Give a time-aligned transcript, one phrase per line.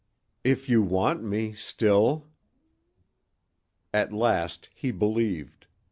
[0.43, 2.25] "If you want me still."
[3.93, 5.67] At last he believed.